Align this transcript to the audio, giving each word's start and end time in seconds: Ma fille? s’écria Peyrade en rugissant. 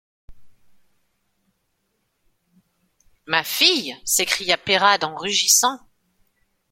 Ma 3.27 3.43
fille? 3.43 3.95
s’écria 4.03 4.57
Peyrade 4.57 5.03
en 5.03 5.15
rugissant. 5.15 5.79